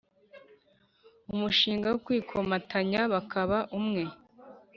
umushinga 1.33 1.85
wo 1.91 1.97
kwikomatanya 2.05 3.01
bakaba 3.13 3.57
umwe 3.79 4.03